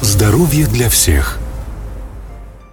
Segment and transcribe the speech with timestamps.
[0.00, 1.38] Здоровье для всех.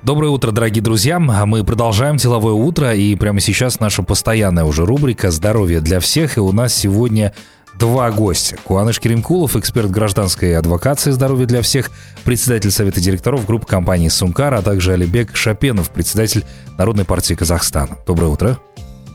[0.03, 1.19] Доброе утро, дорогие друзья.
[1.19, 6.37] Мы продолжаем деловое утро, и прямо сейчас наша постоянная уже рубрика «Здоровье для всех».
[6.37, 7.33] И у нас сегодня
[7.79, 8.57] два гостя.
[8.63, 11.89] Куаныш Керимкулов, эксперт гражданской адвокации «Здоровье для всех»,
[12.23, 16.45] председатель Совета директоров группы компании «Сумкар», а также Алибек Шапенов, председатель
[16.77, 17.97] Народной партии Казахстана.
[18.05, 18.59] Доброе утро.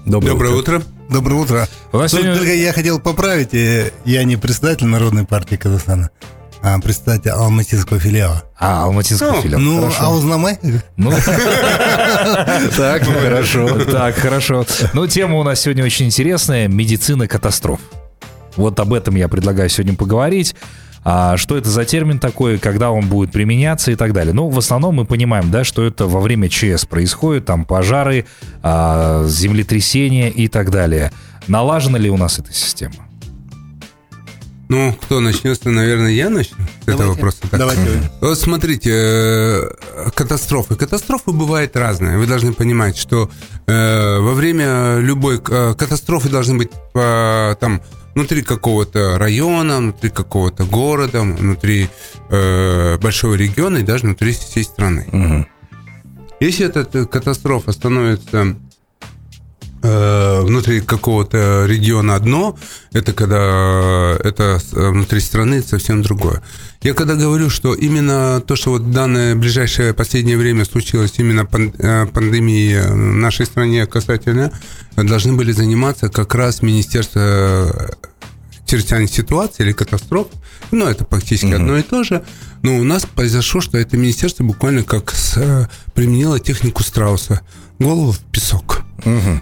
[0.04, 0.77] Доброе, Доброе утро.
[0.79, 0.86] утро.
[1.08, 1.68] Доброе утро.
[1.92, 2.54] У нас Только сегодня...
[2.54, 3.52] я хотел поправить,
[4.04, 6.11] я не председатель Народной партии Казахстана,
[6.82, 8.45] представитель алматинского филиала.
[8.59, 9.60] А, алматинского ну, филиала.
[9.60, 9.98] Ну, хорошо.
[10.01, 10.59] а узнамай?
[10.96, 11.10] Ну,
[12.77, 13.84] так, хорошо.
[13.84, 14.66] Так, хорошо.
[14.92, 16.68] Ну, тема у нас сегодня очень интересная.
[16.68, 17.80] Медицина катастроф.
[18.56, 20.54] Вот об этом я предлагаю сегодня поговорить.
[21.02, 24.34] А что это за термин такой, когда он будет применяться и так далее.
[24.34, 28.27] Ну, в основном мы понимаем, да, что это во время ЧС происходит, там пожары,
[28.62, 31.10] а, землетрясения и так далее.
[31.48, 33.09] Налажена ли у нас эта система?
[34.70, 37.02] Ну, кто начнет, наверное, я начну с Давайте.
[37.02, 37.38] этого вопроса.
[37.42, 37.59] Так.
[37.59, 38.12] Давайте.
[38.20, 39.70] Вот смотрите, э,
[40.15, 40.76] катастрофы.
[40.76, 42.18] Катастрофы бывают разные.
[42.18, 43.29] Вы должны понимать, что
[43.66, 47.82] э, во время любой э, катастрофы должны быть там
[48.15, 51.88] внутри какого-то района, внутри какого-то города, внутри
[52.29, 55.07] большого региона и даже внутри всей страны.
[55.13, 55.46] Угу.
[56.41, 58.70] Если эта катастрофа становится Э,
[59.82, 62.59] внутри какого-то региона одно,
[62.92, 66.42] это когда это внутри страны совсем другое.
[66.82, 71.47] Я когда говорю, что именно то, что вот данное ближайшее последнее время случилось, именно
[71.78, 74.50] э, пандемии в нашей стране касательно,
[74.97, 77.91] должны были заниматься как раз Министерство
[78.64, 80.28] чрезвычайных ситуаций или катастроф,
[80.70, 81.56] ну, это практически угу.
[81.56, 82.25] одно и то же,
[82.62, 87.41] но у нас произошло, что это министерство буквально как с, э, применило технику страуса,
[87.78, 88.82] голову в песок.
[89.04, 89.41] Угу.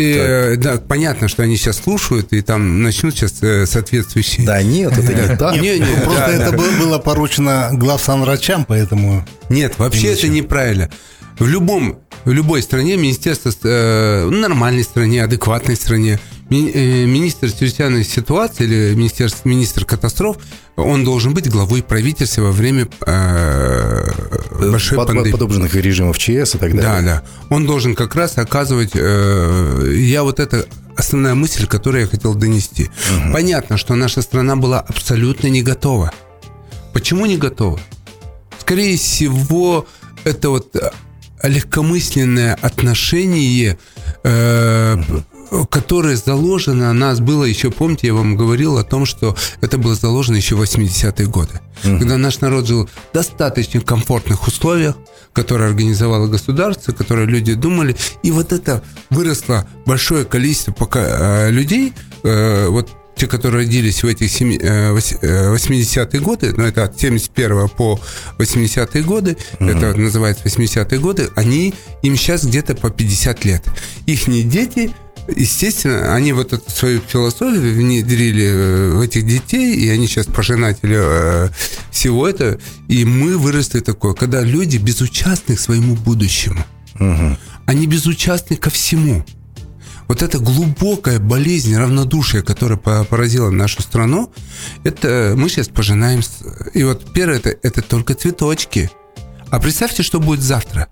[0.00, 4.46] И, э, да, понятно, что они сейчас слушают, и там начнут сейчас э, соответствующие...
[4.46, 5.60] Да нет, это не так.
[5.60, 9.26] Не, не, просто это было поручено главсанврачам, поэтому...
[9.50, 10.90] Нет, вообще это неправильно.
[11.38, 16.18] В любом, в любой стране министерство, э, нормальной стране, адекватной стране,
[16.50, 20.36] Э, министр чрезвычайной ситуации или министр, министр катастроф,
[20.74, 24.10] он должен быть главой правительства во время э,
[24.60, 25.30] большой Под, пандемии.
[25.30, 26.80] Подобных режимов ЧС и так далее.
[26.80, 27.22] Да, да.
[27.50, 28.90] Он должен как раз оказывать...
[28.94, 30.66] Э, я вот это
[30.96, 32.84] основная мысль, которую я хотел донести.
[32.84, 33.32] Угу.
[33.32, 36.12] Понятно, что наша страна была абсолютно не готова.
[36.92, 37.78] Почему не готова?
[38.58, 39.86] Скорее всего,
[40.24, 40.74] это вот
[41.44, 43.78] легкомысленное отношение
[44.24, 45.24] э, угу
[45.70, 50.36] которое заложено, нас было еще, помните, я вам говорил о том, что это было заложено
[50.36, 51.98] еще в 80-е годы, mm-hmm.
[51.98, 54.96] когда наш народ жил в достаточно комфортных условиях,
[55.32, 61.92] которые организовало государство, которые люди думали, и вот это выросло большое количество пока, э, людей,
[62.22, 68.00] э, вот те, которые родились в этих 80-е э, годы, ну, это от 71 по
[68.38, 69.68] 80-е годы, угу.
[69.68, 73.62] это называется 80-е годы, они, им сейчас где-то по 50 лет.
[74.06, 74.90] Их дети
[75.36, 80.96] естественно, они вот эту свою философию внедрили э, в этих детей, и они сейчас пожинатели
[80.98, 81.48] э,
[81.90, 82.58] всего этого.
[82.88, 86.64] И мы выросли такое, когда люди безучастны к своему будущему.
[86.98, 87.36] Угу.
[87.66, 89.24] Они безучастны ко всему.
[90.08, 94.32] Вот эта глубокая болезнь равнодушия, которая поразила нашу страну,
[94.82, 96.20] это мы сейчас пожинаем.
[96.74, 98.90] И вот первое, это, это только цветочки.
[99.50, 100.88] А представьте, что будет завтра,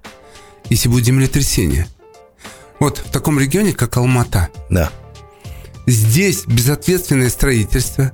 [0.70, 1.88] если будет землетрясение–
[2.80, 4.48] вот в таком регионе, как Алмата.
[4.70, 4.90] Да.
[5.86, 8.12] Здесь безответственное строительство.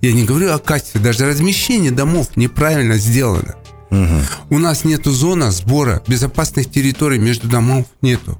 [0.00, 3.56] Я не говорю о качестве, даже размещение домов неправильно сделано.
[3.90, 4.20] Угу.
[4.50, 8.38] У нас нету зона сбора безопасных территорий между домов нету.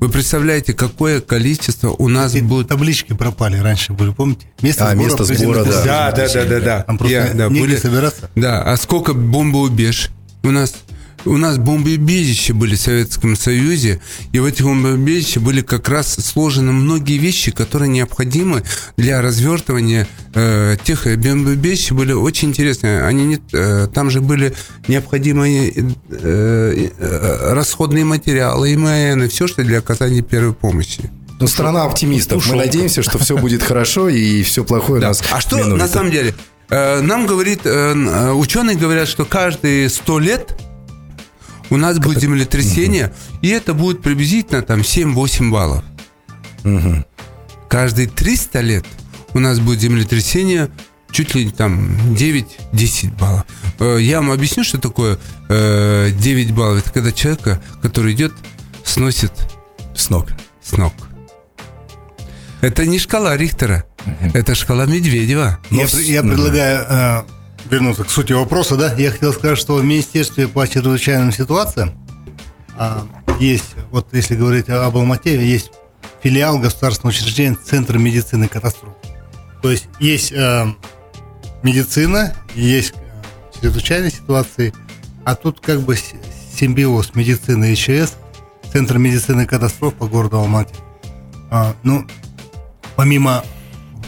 [0.00, 2.68] Вы представляете, какое количество у нас Эти будет...
[2.68, 4.46] Таблички пропали раньше были, помните?
[4.60, 5.84] Место а, сбора, место сбора, да.
[5.84, 6.82] Да, да, да, да, да.
[6.82, 7.76] Там просто Я, да, были...
[7.76, 8.30] собираться.
[8.36, 10.10] Да, а сколько бомбоубеж
[10.42, 10.74] у нас
[11.24, 14.00] у нас бомбоубежища были в Советском Союзе,
[14.32, 18.62] и в этих бомбоубежищах были как раз сложены многие вещи, которые необходимы
[18.96, 23.02] для развертывания э, тех бомбоубежищ были очень интересные.
[23.04, 24.54] Они не, э, там же были
[24.88, 31.10] необходимые э, э, расходные материалы, ИМН, и все, что для оказания первой помощи.
[31.40, 32.38] Ну, страна оптимистов.
[32.38, 32.54] Ушел.
[32.54, 35.08] Мы надеемся, что все будет хорошо и все плохое да.
[35.08, 35.80] нас А что минует.
[35.80, 36.34] на самом деле?
[36.70, 40.56] Э, нам говорит, э, ученые говорят, что каждые сто лет
[41.72, 45.82] у нас будет землетрясение, и это будет приблизительно там 7-8 баллов.
[47.68, 48.84] Каждые 300 лет
[49.32, 50.68] у нас будет землетрясение
[51.10, 53.44] чуть ли там 9-10 баллов.
[53.78, 56.80] Э, я вам объясню, что такое 9 э, баллов.
[56.80, 58.32] Это когда человека, который идет,
[58.84, 59.32] сносит
[59.94, 60.28] с ног.
[60.62, 60.92] С ног.
[62.60, 63.84] Это не шкала Рихтера,
[64.34, 65.58] это шкала Медведева.
[65.70, 67.22] Я, я предлагаю э,
[67.72, 71.92] вернуться к сути вопроса, да, я хотел сказать, что в Министерстве по чрезвычайным ситуациям
[72.76, 73.06] а,
[73.40, 75.72] есть, вот если говорить об Алмате, есть
[76.22, 78.92] филиал государственного учреждения Центра медицины катастроф.
[79.62, 80.66] То есть есть э,
[81.62, 84.74] медицина, есть э, чрезвычайные ситуации,
[85.24, 85.96] а тут как бы
[86.54, 88.14] симбиоз медицины и ЧС,
[88.72, 90.74] Центр медицины катастроф по городу Алмате.
[91.50, 92.06] А, ну,
[92.96, 93.44] помимо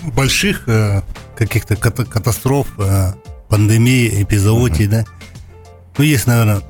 [0.03, 1.03] больших э,
[1.37, 3.13] каких-то катастроф, э,
[3.55, 5.05] пандемии, эпизоотий, uh-huh.
[5.05, 5.05] да,
[5.97, 6.61] ну, есть, наверное,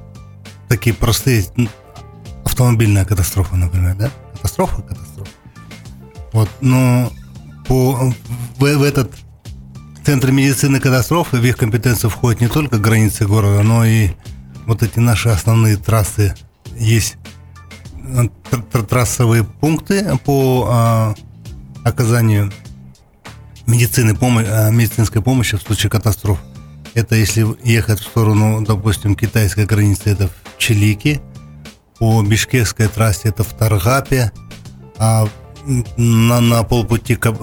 [0.68, 1.42] такие простые
[2.44, 4.10] автомобильная катастрофа, например, да?
[4.34, 5.30] Катастрофа, катастрофа.
[6.34, 7.10] Вот, но
[7.66, 8.12] по,
[8.58, 9.10] в, в этот
[10.04, 14.10] центр медицины катастрофы в их компетенцию входят не только границы города, но и
[14.66, 16.34] вот эти наши основные трассы.
[16.76, 17.16] Есть
[17.96, 18.28] э,
[18.90, 21.14] трассовые пункты по а,
[21.82, 22.52] оказанию
[23.66, 26.38] медицины, помощи, а, медицинской помощи в случае катастроф.
[26.94, 31.20] Это если ехать в сторону, допустим, китайской границы, это в Чилике,
[31.98, 34.32] по Бишкекской трассе это в Таргапе,
[34.98, 35.28] а
[35.96, 37.40] на, на полпути Кап,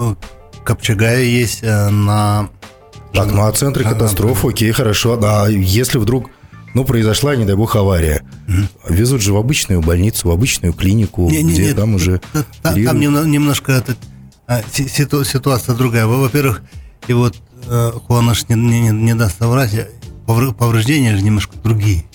[0.63, 2.49] Копчагая есть, э, на...
[3.13, 5.19] Так, ну а центре катастрофы, окей, хорошо.
[5.21, 6.29] А если вдруг,
[6.73, 8.93] ну, произошла, не дай бог, авария, угу.
[8.93, 12.21] везут же в обычную больницу, в обычную клинику, не, не, где нет, там уже...
[12.61, 13.95] Там, там немножко это,
[14.47, 16.05] а, ситуация другая.
[16.05, 16.61] Во-первых,
[17.07, 17.35] и вот
[17.65, 19.73] э, Хуанаш не, не, не даст соврать,
[20.25, 22.05] повреждения же немножко другие.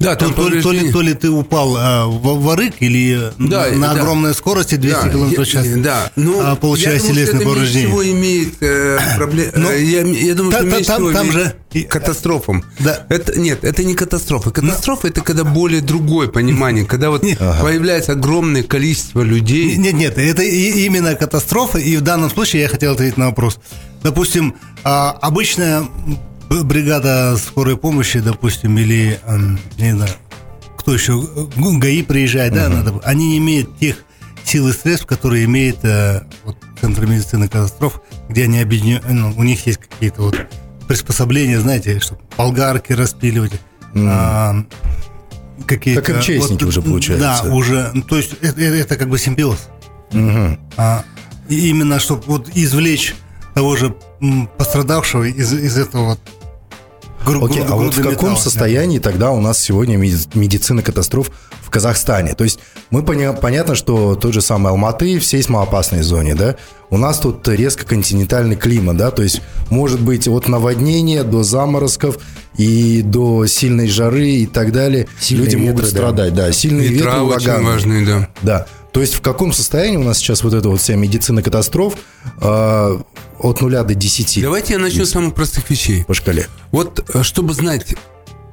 [0.00, 3.66] Да, там то, то, ли, то ли ты упал а, в, в арык или да,
[3.70, 4.00] на да.
[4.00, 6.10] огромной скорости 200 да, км в час, да.
[6.16, 7.88] ну, а, получая телесное повреждение.
[7.88, 9.50] всего имеет э, проблем.
[9.54, 11.54] Ну, э, я, я думаю, та, что меньше там, там же
[11.90, 12.64] катастрофам.
[12.78, 13.04] Да.
[13.10, 14.50] Это, нет, это не катастрофа.
[14.50, 15.10] Катастрофа Но...
[15.10, 17.20] это когда более другое понимание, когда вот
[17.60, 19.76] появляется огромное количество людей.
[19.76, 23.58] Нет, нет, это именно катастрофа, и в данном случае я хотел ответить на вопрос.
[24.02, 25.84] Допустим, а, обычная
[26.50, 29.20] бригада скорой помощи, допустим, или,
[29.78, 30.12] не знаю,
[30.76, 31.22] кто еще,
[31.56, 34.04] ГАИ приезжает, да, надо, они не имеют тех
[34.44, 39.42] сил и средств, которые имеет э, вот, Центр медицины катастроф, где они объединены, ну, у
[39.42, 40.36] них есть какие-то вот
[40.88, 43.52] приспособления, знаете, чтобы болгарки распиливать,
[43.94, 44.08] mm.
[44.08, 44.64] а,
[45.66, 46.02] какие-то...
[46.02, 47.44] Как МЧСники вот, уже получается.
[47.44, 49.68] Да, уже, то есть это, это как бы симбиоз.
[50.12, 50.58] Угу.
[50.76, 51.04] А,
[51.48, 53.14] именно, чтобы вот извлечь
[53.54, 53.94] того же
[54.56, 56.20] пострадавшего из, из этого вот
[57.24, 59.10] Гру- Окей, а вот в каком металл, состоянии да.
[59.10, 61.30] тогда у нас сегодня медицина катастроф
[61.62, 62.34] в Казахстане?
[62.34, 62.58] То есть
[62.90, 66.56] мы поня- понятно, что тот же самый Алматы в сейсмоопасной зоне, да?
[66.88, 69.10] У нас тут резко континентальный климат, да?
[69.10, 72.18] То есть может быть от наводнения до заморозков
[72.56, 75.06] и до сильной жары и так далее.
[75.20, 76.50] Сильные Люди ветры, могут страдать, да.
[76.52, 77.58] Сильные и ветры, ураганы.
[77.58, 78.28] очень важные, да.
[78.42, 78.66] Да.
[78.92, 81.94] То есть в каком состоянии у нас сейчас вот эта вот вся медицина катастроф
[82.40, 82.98] э,
[83.38, 84.42] от нуля до 10?
[84.42, 86.04] Давайте я начну с самых простых вещей.
[86.04, 86.48] По шкале.
[86.72, 87.94] Вот э, чтобы знать,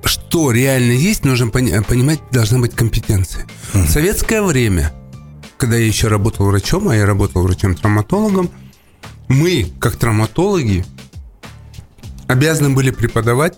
[0.04, 3.48] что реально есть, нужно понимать, должна быть компетенция.
[3.74, 3.84] Mm-hmm.
[3.86, 4.94] В советское время,
[5.58, 8.52] когда я еще работал врачом, а я работал врачом-травматологом,
[9.28, 10.86] мы, как травматологи,
[12.28, 13.58] обязаны были преподавать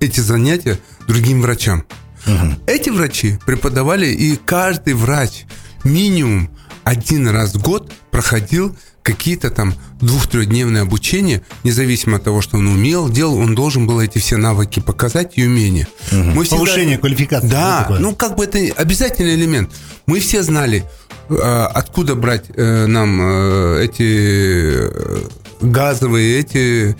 [0.00, 1.84] эти занятия другим врачам.
[2.26, 2.54] Угу.
[2.66, 5.44] Эти врачи преподавали, и каждый врач
[5.84, 6.50] минимум
[6.84, 13.10] один раз в год проходил какие-то там двух-трехдневные обучения, независимо от того, что он умел,
[13.10, 15.86] делал, он должен был эти все навыки показать и умения.
[16.10, 16.18] Угу.
[16.18, 16.56] Мы всегда...
[16.56, 17.48] Повышение квалификации.
[17.48, 19.70] Да, ну как бы это обязательный элемент.
[20.06, 20.84] Мы все знали,
[21.28, 24.90] э, откуда брать э, нам э, эти
[25.60, 26.96] газовые, эти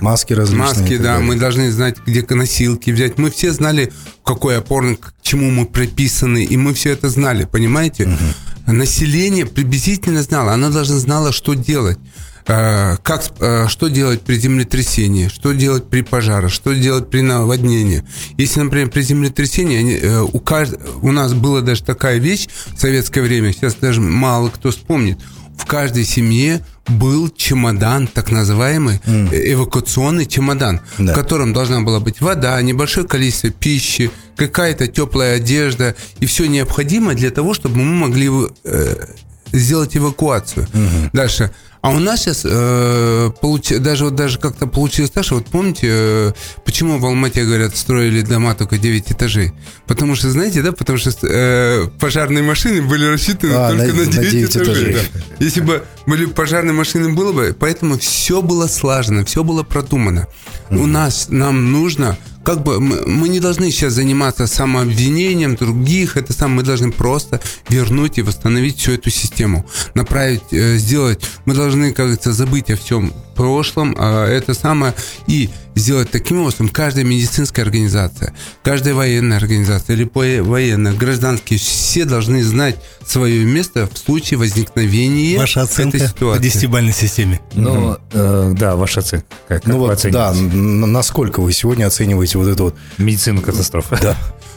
[0.00, 0.68] Маски различные.
[0.68, 1.18] Маски, да.
[1.20, 3.18] Мы должны знать, где носилки взять.
[3.18, 3.92] Мы все знали,
[4.24, 8.04] какой опорник, к чему мы приписаны, и мы все это знали, понимаете?
[8.04, 8.72] Угу.
[8.72, 10.52] Население приблизительно знало.
[10.52, 11.98] Оно даже знало, что делать.
[12.46, 13.22] Как,
[13.68, 18.02] что делать при землетрясении, что делать при пожаре, что делать при наводнении.
[18.38, 20.74] Если, например, при землетрясении э, у, кажд...
[21.02, 25.20] у нас была даже такая вещь в советское время, сейчас даже мало кто вспомнит–
[25.60, 29.52] в каждой семье был чемодан, так называемый mm.
[29.52, 31.12] эвакуационный чемодан, да.
[31.12, 37.14] в котором должна была быть вода, небольшое количество пищи, какая-то теплая одежда и все необходимое
[37.14, 38.30] для того, чтобы мы могли
[38.64, 39.06] э,
[39.52, 40.66] сделать эвакуацию.
[40.72, 41.10] Угу.
[41.12, 41.50] Дальше
[41.82, 43.70] а у нас сейчас э, получ...
[43.78, 46.32] даже вот даже как-то получилось так, что вот помните, э,
[46.64, 49.52] почему в Алмате, говорят, строили дома только 9 этажей?
[49.86, 54.06] Потому что, знаете, да, потому что э, пожарные машины были рассчитаны а, только на, на
[54.06, 54.74] 9, на 9 этажей.
[54.74, 54.94] этажей.
[55.14, 55.44] Да.
[55.44, 60.26] Если бы были пожарные машины, было бы, поэтому все было слажено, все было продумано.
[60.68, 60.78] Mm-hmm.
[60.78, 66.32] У нас, нам нужно как бы мы, мы не должны сейчас заниматься самообвинением других, это
[66.32, 71.22] сам мы должны просто вернуть и восстановить всю эту систему, направить, э, сделать.
[71.44, 74.94] Мы должны, как говорится, забыть о всем прошлом, а это самое
[75.26, 80.08] и сделать таким образом, каждая медицинская организация, каждая военная организация или
[80.40, 86.38] военная, гражданские, все должны знать свое место в случае возникновения Ваша оценка этой ситуации.
[86.38, 87.40] по десятибалльной системе.
[87.54, 89.26] Ну, э, да, ваша оценка.
[89.48, 92.76] Как, ну как вот, да, насколько вы сегодня оцениваете вот эту вот...
[92.98, 93.98] Медицину катастрофы.
[94.00, 94.16] Да.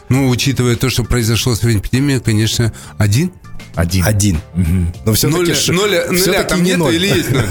[0.10, 3.32] Ну, учитывая то, что произошло с эпидемией, конечно, один.
[3.76, 4.06] Один.
[4.06, 4.40] Один.
[4.54, 4.94] Угу.
[5.06, 5.72] Но все-таки...
[5.72, 7.46] Ноля, ноля, ноля там нет или есть ноль?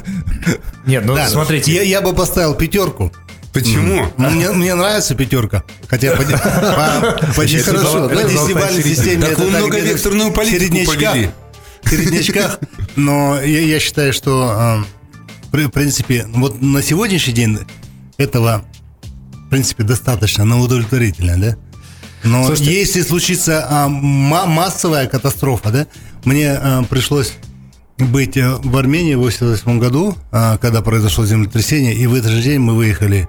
[0.86, 1.72] Нет, ну Да, смотрите.
[1.72, 3.12] Я, я бы поставил пятерку.
[3.52, 4.06] Почему?
[4.16, 5.62] Мне, мне нравится пятерка.
[5.88, 11.30] Хотя по, по, по, хорошо, по десятибалльной системе Так вы многовекторную политику повели.
[11.82, 12.58] В середнячках.
[12.96, 17.58] Но я, я считаю, что э, при- в принципе, вот на сегодняшний день
[18.16, 18.64] этого
[19.46, 21.56] в принципе достаточно, но удовлетворительно, да?
[22.24, 25.86] Но Слушайте- если случится ма- массовая катастрофа, да,
[26.24, 27.32] мне а, пришлось
[27.98, 32.42] быть э, в Армении в 88 году, а, когда произошло землетрясение, и в этот же
[32.42, 33.28] день мы выехали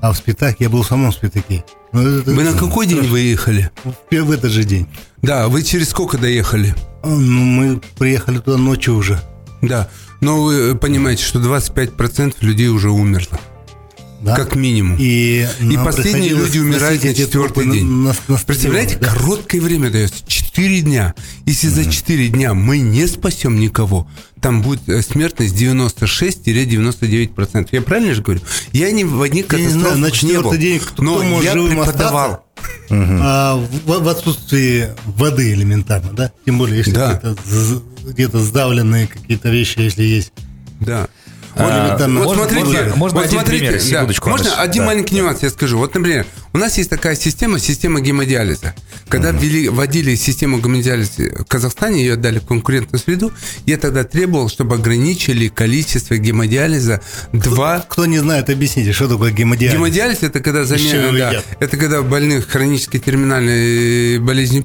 [0.00, 1.64] а в Спитак, я был в самом Спитаке.
[1.92, 3.70] Ну, это- Вы на какой день выехали?
[3.84, 4.86] в, в этот же день.
[5.22, 6.74] Да, вы через сколько доехали?
[7.02, 9.20] А, Ну, мы приехали туда ночью уже.
[9.62, 9.88] Да.
[10.20, 13.38] Но вы понимаете, что 25% людей уже умерло.
[14.22, 14.34] Да?
[14.34, 14.96] Как минимум.
[14.98, 17.84] И, И последние люди умирают на четвертый день.
[17.84, 19.08] на- на- на Представляете, да?
[19.12, 21.14] короткое время дается, 4 дня.
[21.44, 24.08] Если за 4 дня мы не спасем никого,
[24.40, 27.68] там будет э, смертность 96-99%.
[27.72, 28.40] Я правильно же говорю?
[28.72, 31.52] Я не в одних не знаю, катастрофах не четвертый был, день кто но может я
[31.52, 32.44] живым преподавал.
[32.90, 36.32] А, в, в отсутствии воды элементарно, да?
[36.44, 37.20] Тем более, если Да.
[37.22, 37.36] где-то,
[38.04, 40.32] где-то сдавленные какие-то вещи, если есть.
[40.80, 41.08] Да.
[41.58, 43.80] А, Вот, вот можно- смотрите, можно- можно вот один смотрите, пример?
[43.80, 43.86] да.
[43.88, 44.64] Секундочку, Можно Андрей.
[44.64, 44.86] один Да.
[44.86, 45.78] маленький нюанс я скажу.
[45.78, 48.74] Вот, например, у нас есть такая система, система гемодиализа.
[49.08, 53.32] Когда ввели, вводили систему гемодиализа в Казахстане, ее отдали в конкурентную среду,
[53.64, 57.00] я тогда требовал, чтобы ограничили количество гемодиализа
[57.32, 59.74] два Кто не знает, объясните, что такое гемодиализ.
[59.76, 64.62] Гемодиализ это когда замена, да, это когда больных хронической терминальной болезнью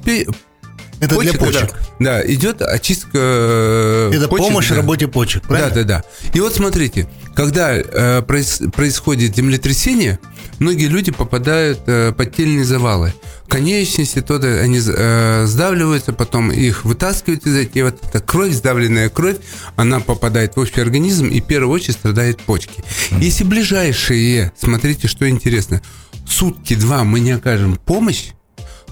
[1.02, 1.70] Это для почек, почек.
[1.98, 3.10] Да, да, идет очистка.
[3.14, 4.76] э, Это почек, помощь да.
[4.76, 5.70] работе почек, правильно?
[5.70, 6.04] Да, да, да.
[6.32, 10.20] И вот смотрите, когда э, проис- происходит землетрясение,
[10.60, 13.12] многие люди попадают э, под тельные завалы.
[13.48, 18.52] Конечности, то да, они э, сдавливаются, потом их вытаскивают из этих, и вот эта кровь,
[18.52, 19.38] сдавленная кровь,
[19.74, 22.84] она попадает в общий организм, и в первую очередь страдают почки.
[23.18, 25.82] Если ближайшие, смотрите, что интересно,
[26.28, 28.28] сутки-два мы не окажем помощь,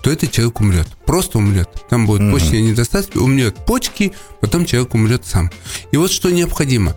[0.02, 0.88] то этот человек умрет.
[1.06, 1.68] Просто умрет.
[1.88, 5.50] Там будет почечная недостаточность, умрет почки, потом человек умрет сам.
[5.92, 6.96] И вот что необходимо.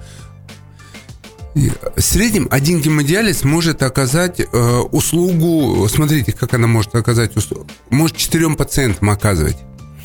[1.55, 8.17] В среднем один гемодиализ может оказать э, услугу, смотрите, как она может оказать услугу, может
[8.17, 9.57] четырем пациентам оказывать.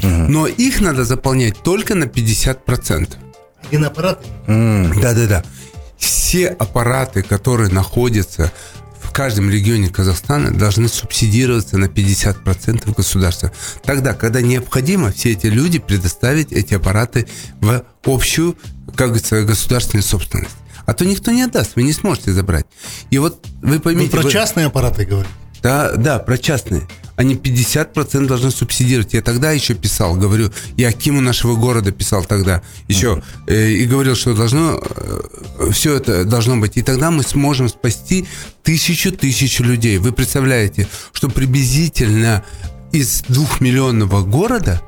[0.03, 3.15] Но их надо заполнять только на 50%.
[3.67, 4.25] Один аппарат.
[4.47, 5.43] Да-да-да.
[5.97, 8.53] Все аппараты, которые находятся
[9.19, 13.51] каждом регионе Казахстана, должны субсидироваться на 50% государства.
[13.83, 17.27] Тогда, когда необходимо, все эти люди предоставить эти аппараты
[17.61, 18.57] в общую,
[18.95, 20.55] как говорится, государственную собственность.
[20.87, 22.67] А то никто не отдаст, вы не сможете забрать.
[23.11, 24.11] И вот вы Вы поймите...
[24.13, 25.35] про вы- частные аппараты говорите?
[25.63, 26.87] Да, да, про частные.
[27.17, 29.15] Они 50% должны субсидировать.
[29.15, 34.15] Я тогда еще писал, говорю, и Акиму нашего города писал тогда еще, э, и говорил,
[34.15, 34.81] что должно,
[35.73, 36.77] все это должно быть.
[36.77, 38.27] И тогда мы сможем спасти
[38.63, 39.99] тысячу-тысячу людей.
[39.99, 42.45] Вы представляете, что приблизительно
[42.93, 44.81] из двухмиллионного города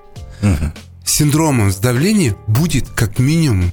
[1.04, 3.72] с синдромом сдавления будет как минимум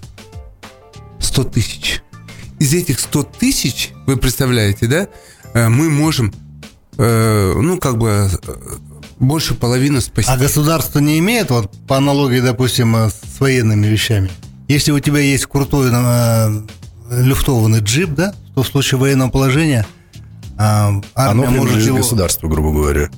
[1.19, 2.01] 100 тысяч.
[2.59, 5.07] Из этих 100 тысяч, вы представляете, да,
[5.53, 6.33] э, мы можем,
[6.97, 8.53] э, ну, как бы, э,
[9.19, 10.31] больше половины спасти.
[10.31, 14.29] А государство не имеет, вот по аналогии, допустим, э, с военными вещами.
[14.67, 16.61] Если у тебя есть крутой э,
[17.11, 21.97] люфтованный джип, да, то в случае военного положения э, Оно армия может принадлежит его...
[21.97, 23.09] государству, грубо говоря.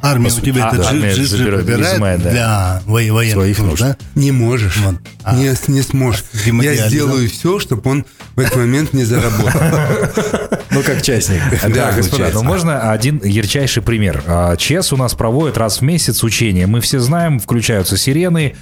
[0.00, 2.30] А- Армия По у тебя А, этот джип, армия джип, джип забирает, выбирает изымает, да.
[2.30, 3.96] для во- военных Своих нужд, да?
[4.14, 4.76] Не можешь.
[4.78, 4.96] Вот.
[5.22, 6.24] А- не, не сможешь.
[6.34, 6.48] а?
[6.62, 9.60] Я сделаю все, чтобы он в этот момент не заработал.
[10.70, 11.40] Ну, как частник.
[11.72, 14.24] Да, господа, ну можно один ярчайший пример.
[14.26, 16.66] А, ЧЕС у нас проводит раз в месяц учения.
[16.66, 18.56] Мы все знаем, включаются сирены,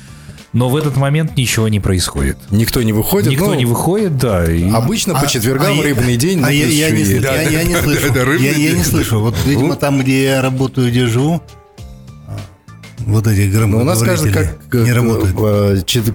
[0.52, 2.37] но в этот момент ничего не происходит.
[2.50, 3.30] Никто не выходит.
[3.30, 4.44] Никто ну, не выходит, да.
[4.50, 6.40] и- Обычно по четвергам я- рыбный день.
[6.40, 8.12] ну, А я, плюс я еще не, и- я- я- я не слышу.
[8.14, 8.85] Я, я не день.
[8.85, 9.21] слышу.
[9.21, 11.42] Вот, видимо, там, где я работаю, где живу,
[12.28, 12.37] а,
[13.06, 15.35] вот эти Ну, у нас кажется, как не работают.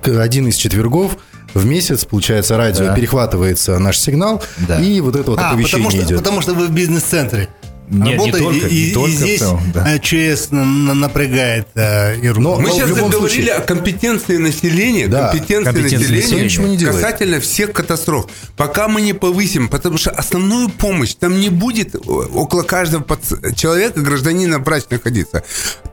[0.06, 1.17] э, один из четвергов
[1.53, 2.94] в месяц, получается, радио Да.
[2.96, 4.79] перехватывается наш сигнал, Да.
[4.79, 6.17] и вот это вот А, потому оповещение что, идет.
[6.20, 7.50] потому что вы в бизнес-центре.
[7.89, 9.96] Нет, работа, не только, и, не только и здесь целом, да.
[9.96, 14.38] э, ЧС на- на- напрягает э, и Но- Мы сейчас любом заговорили случае- о компетенции
[14.38, 16.70] населения, Да, компетенции компетенции населения населения.
[16.72, 16.96] Не делает.
[17.01, 18.27] касательно всех катастроф.
[18.58, 22.00] Пока мы не повысим, потому что основную помощь там не будет о-
[22.34, 23.06] около каждого
[23.56, 25.44] человека, гражданина врач находиться.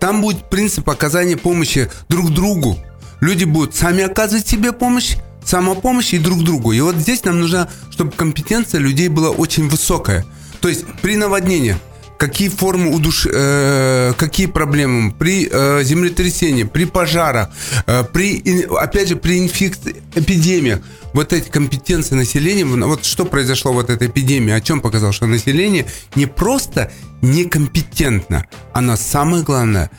[0.01, 2.77] Там будет принцип оказания помощи друг другу.
[3.21, 6.73] Люди будут сами оказывать себе помощь, самопомощь и друг другу.
[6.73, 10.25] И вот здесь нам нужно, чтобы компетенция людей была очень высокая.
[10.65, 11.77] То есть при наводнении
[12.17, 13.27] какие формы удуш...
[13.31, 17.51] э, какие проблемы при э, землетрясении, при пожарах,
[17.87, 20.81] э, при, опять же, при инфекции, эпидемиях.
[21.13, 25.85] Вот эти компетенции населения, вот что произошло вот этой эпидемии, о чем показал, что население
[26.15, 26.91] не просто
[27.21, 29.91] некомпетентно, оно самое главное,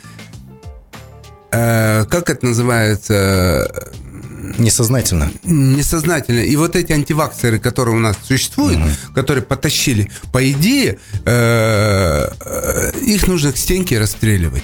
[1.51, 3.93] э, как это называется,
[4.57, 5.31] Несознательно.
[5.43, 6.39] несознательно.
[6.39, 8.79] И вот эти антиваксеры, которые у нас существуют,
[9.13, 14.63] которые потащили, по идее, э, э, их нужно к стенке расстреливать.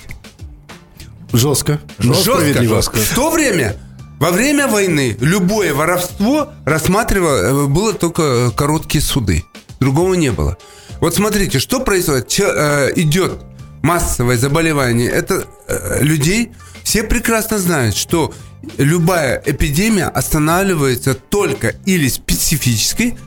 [1.33, 1.79] Жестко.
[1.99, 2.97] Жестко, жестко.
[2.97, 3.75] В то время,
[4.19, 9.43] во время войны, любое воровство рассматривало, э, было только короткие суды.
[9.79, 10.57] Другого не было.
[10.99, 12.27] Вот смотрите, что происходит.
[12.27, 13.39] Че- э, идет
[13.81, 15.09] массовое заболевание.
[15.09, 16.51] Это э, людей.
[16.83, 18.33] Все прекрасно знают, что
[18.77, 23.17] любая эпидемия останавливается только или специфической,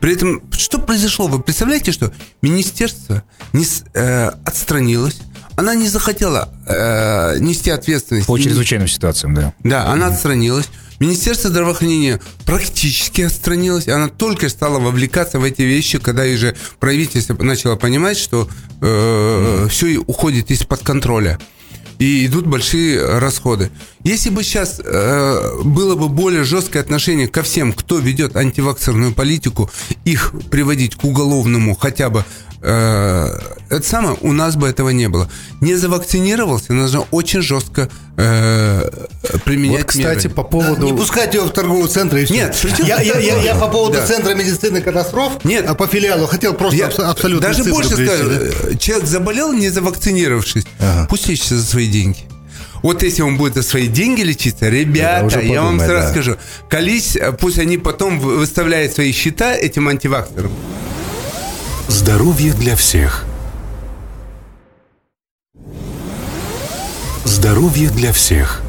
[0.00, 1.28] при этом, что произошло?
[1.28, 3.22] Вы представляете, что министерство
[3.52, 5.20] не э, отстранилось,
[5.54, 8.26] она не захотела э, нести ответственность.
[8.26, 9.54] По чрезвычайным ситуациям, да.
[9.62, 10.68] Да, она отстранилась.
[10.98, 13.86] Министерство здравоохранения практически отстранилось.
[13.86, 18.48] Она только стала вовлекаться в эти вещи, когда уже правительство начало понимать, что
[19.68, 21.38] все уходит из-под контроля.
[22.02, 23.70] И идут большие расходы.
[24.02, 29.70] Если бы сейчас э, было бы более жесткое отношение ко всем, кто ведет антиваксерную политику,
[30.04, 32.24] их приводить к уголовному хотя бы
[32.62, 35.28] это самое, у нас бы этого не было.
[35.60, 38.88] Не завакцинировался, нужно очень жестко э,
[39.44, 40.30] применять Вот, кстати, меры.
[40.34, 40.86] по поводу...
[40.86, 42.34] Не пускать его в торговый центр и все.
[42.34, 44.06] Нет, я, я, я, я по поводу Да.
[44.06, 45.64] центра медицины катастроф, Нет.
[45.68, 48.36] а по филиалу хотел просто Я абс- абсолютно даже цифры больше скажу, да.
[48.70, 51.06] э, человек заболел, не завакцинировавшись, Ага.
[51.10, 52.18] пусть лечится за свои деньги.
[52.82, 56.10] Вот если он будет за свои деньги лечиться, ребята, уже я вам сразу да.
[56.10, 56.36] скажу,
[56.68, 60.52] колись, э, пусть они потом вы- выставляют свои счета этим антиваксерам.
[61.92, 63.26] Здоровье для всех.
[67.26, 68.62] Здоровье для всех.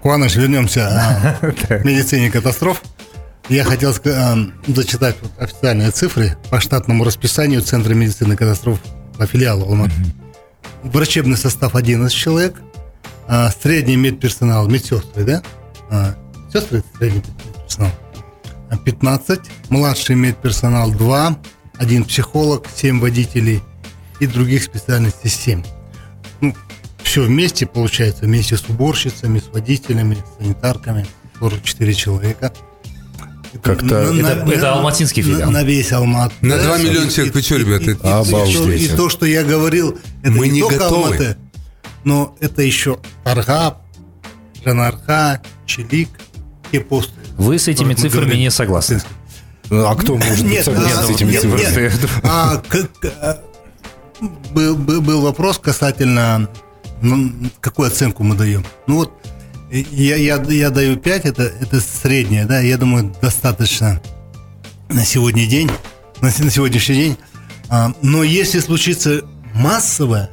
[0.00, 2.82] Куаныш, вернемся а, к медицине катастроф.
[3.50, 4.34] Я хотел а,
[4.66, 8.80] зачитать вот официальные цифры по штатному расписанию Центра медицины катастроф
[9.18, 9.92] по филиалу Алматы.
[10.82, 12.56] Врачебный состав 11 человек,
[13.28, 15.24] а, средний медперсонал, медсестры,
[15.90, 16.16] да?
[16.50, 17.92] Сестры это средний медперсонал.
[18.70, 21.36] А, 15, младший медперсонал 2,
[21.80, 23.62] один психолог, 7 водителей
[24.20, 25.62] и других специальностей 7
[27.02, 31.06] все вместе получается, вместе с уборщицами, с водителями, с санитарками,
[31.40, 32.52] 44 человека.
[33.52, 35.50] Это Как-то- на- Это- на- это алматинский филиал.
[35.50, 36.32] На, на весь Алмат.
[36.40, 36.64] На да.
[36.64, 38.82] 2 миллиона человек, и- вы что, ребята, и- это- и- Обалдеть.
[38.82, 41.04] И, то, что я говорил, это Мы не, не только готовы.
[41.06, 41.36] Алматы,
[42.04, 43.82] но это еще Аргап,
[44.64, 46.10] Жанарха, Чилик,
[46.70, 47.12] те посты.
[47.38, 48.42] Вы с этими цифрами говорили.
[48.42, 49.00] не согласны.
[49.70, 52.10] Ну, А кто может быть Нет, согласен а, с нет.
[52.24, 52.88] А, к-
[53.20, 53.38] а,
[54.52, 56.48] был, был, вопрос касательно,
[57.00, 57.30] ну,
[57.60, 58.64] какую оценку мы даем.
[58.88, 59.12] Ну вот,
[59.70, 64.02] я, я, я даю 5, это, это среднее, да, я думаю, достаточно
[64.88, 65.70] на сегодня день,
[66.20, 67.16] на, на сегодняшний день.
[67.68, 69.22] А, но если случится
[69.54, 70.30] массовая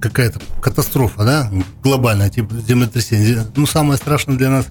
[0.00, 4.66] какая-то катастрофа, да, глобальная, типа землетрясение, ну, самое страшное для нас,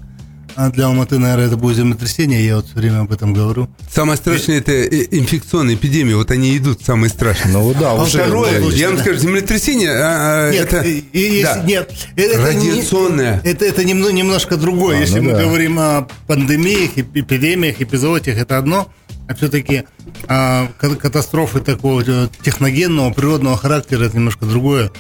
[0.56, 3.70] а для Алматы, наверное, это будет землетрясение, я вот все время об этом говорю.
[3.92, 7.54] Самое страшное это э, инфекционные эпидемии, вот они идут самые страшные.
[7.54, 8.20] Ну да, А уже...
[8.20, 9.04] второе, да, я вам да.
[9.04, 10.82] скажу, землетрясение, а, а, Нет, это...
[10.88, 11.64] и- и если- да.
[11.64, 13.42] нет, это не- Радиационное.
[13.44, 14.98] это, это немно- немножко другое.
[14.98, 15.44] А, Если ну мы да.
[15.44, 18.90] говорим о пандемиях, эп- эпидемиях, эпизодиях, это одно.
[19.28, 19.84] А все-таки
[20.28, 24.92] а, ка- катастрофы такого э, техногенного, природного характера, это немножко другое.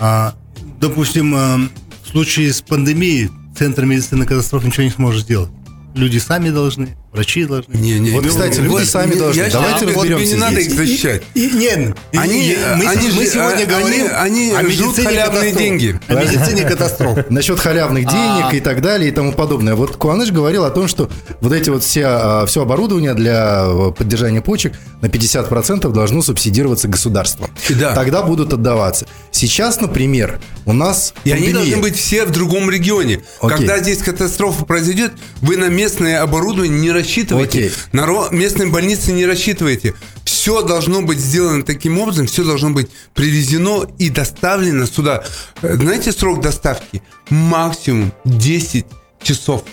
[0.00, 0.34] А,
[0.80, 1.60] допустим, а,
[2.04, 5.50] в случае с пандемией Центр медицины катастроф ничего не сможет сделать.
[5.94, 7.74] Люди сами должны, врачи должны.
[7.76, 9.44] Не, не, Вот, не, кстати, вот, люди сами я должны.
[9.44, 11.22] считаю, Давайте вот разберемся Не надо их защищать.
[11.34, 15.04] И, нет, и- Они- и мы, они мы сегодня они- говорим они о жрут медицине
[15.06, 16.00] халявные деньги.
[16.08, 17.18] О медицине катастроф.
[17.30, 18.54] Насчет халявных денег А.
[18.54, 19.74] и так далее и тому подобное.
[19.74, 23.92] Вот Куаныш говорил о том, что вот эти вот все, а, все оборудование для э,
[23.96, 24.72] поддержания почек
[25.02, 27.50] на 50% должно субсидироваться государством.
[27.70, 27.94] Да.
[27.94, 29.06] Тогда будут отдаваться.
[29.30, 31.64] Сейчас, например, у нас И они пандемия.
[31.66, 33.20] должны быть все в другом регионе.
[33.40, 33.56] Окей.
[33.58, 37.58] Когда здесь катастрофа произойдет, вы на местное оборудование не рассчитывайте.
[37.58, 37.72] Окей.
[37.92, 39.94] На местные больницы не рассчитывайте.
[40.24, 45.24] все должно быть сделано таким образом, все должно быть привезено и доставлено сюда.
[45.62, 47.02] Э, знаете срок доставки?
[47.28, 48.86] Максимум 10
[49.22, 49.64] часов.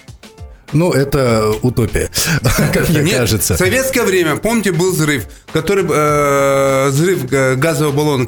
[0.71, 2.11] Ну, это утопия,
[2.73, 3.55] как мне Нет, кажется.
[3.55, 8.27] В советское время, помните, был взрыв, который э, взрыв газового баллона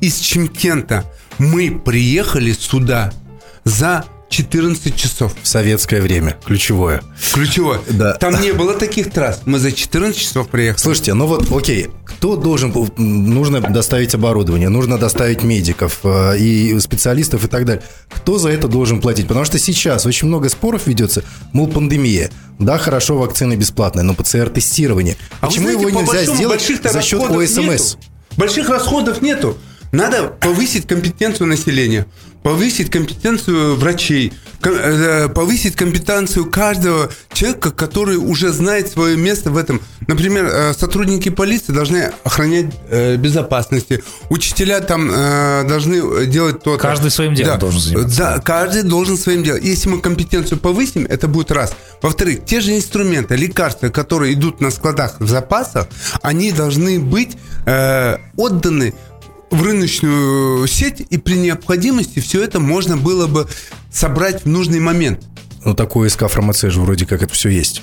[0.00, 1.04] из Чемкента.
[1.38, 3.12] Мы приехали сюда
[3.64, 5.34] за 14 часов.
[5.42, 6.36] В советское время.
[6.44, 7.02] Ключевое.
[7.34, 7.80] Ключевое.
[7.90, 8.14] Да.
[8.14, 9.42] Там не было таких трасс.
[9.44, 10.80] Мы за 14 часов приехали.
[10.80, 11.88] Слушайте, ну вот, окей.
[12.06, 12.72] Кто должен...
[12.96, 17.82] Нужно доставить оборудование, нужно доставить медиков э, и специалистов и так далее.
[18.08, 19.28] Кто за это должен платить?
[19.28, 21.22] Потому что сейчас очень много споров ведется.
[21.52, 22.30] Мол, пандемия.
[22.58, 25.16] Да, хорошо, вакцины бесплатные, но ПЦР-тестирование.
[25.40, 27.58] А Почему знаете, его нельзя сделать за счет ОСМС?
[27.58, 27.84] Нету.
[28.38, 29.58] Больших расходов нету.
[29.92, 32.06] Надо повысить компетенцию населения,
[32.42, 34.32] повысить компетенцию врачей,
[34.64, 39.82] э, повысить компетенцию каждого человека, который уже знает свое место в этом.
[40.08, 43.88] Например, э, сотрудники полиции должны охранять э, безопасность,
[44.30, 45.08] учителя там
[45.68, 46.78] должны делать то.
[46.78, 47.58] Каждый своим делом да.
[47.58, 48.18] должен заниматься.
[48.18, 49.60] Да, каждый должен своим делом.
[49.60, 51.74] Если мы компетенцию повысим, это будет раз.
[52.00, 55.86] Во-вторых, те же инструменты, лекарства, которые идут на складах в запасах,
[56.22, 58.94] они должны быть э, отданы
[59.52, 63.46] в рыночную сеть, и при необходимости все это можно было бы
[63.90, 65.22] собрать в нужный момент.
[65.64, 67.82] Ну, такой СК фармация же вроде как это все есть.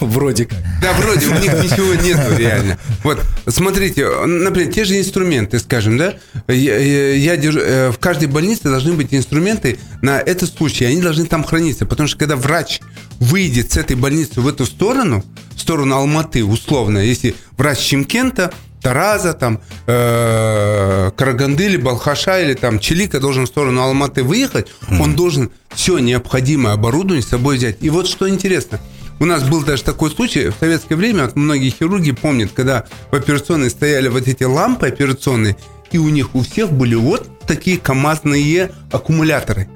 [0.00, 0.58] Вроде как.
[0.80, 2.78] Да, вроде, у них ничего нету реально.
[3.02, 6.14] Вот, смотрите, например, те же инструменты, скажем, да,
[6.48, 11.26] я, я держу, э, в каждой больнице должны быть инструменты на этот случай, они должны
[11.26, 12.80] там храниться, потому что когда врач
[13.18, 15.24] выйдет с этой больницы в эту сторону,
[15.56, 22.80] в сторону Алматы, условно, если врач Чемкента, Тараза, там, э, Караганды или Балхаша или там
[22.80, 25.00] Чилика должен в сторону Алматы выехать, mm.
[25.00, 27.76] он должен все необходимое оборудование с собой взять.
[27.80, 28.80] И вот что интересно,
[29.20, 33.14] у нас был даже такой случай в советское время, вот многие хирурги помнят, когда в
[33.14, 35.56] операционной стояли вот эти лампы операционные,
[35.92, 39.68] и у них у всех были вот такие КАМАЗные аккумуляторы.